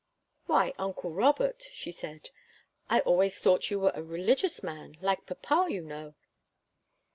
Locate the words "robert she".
1.13-1.91